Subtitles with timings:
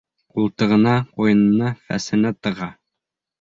[0.35, 2.73] Ҡултығына, ҡуйынына, фәсенә тыға.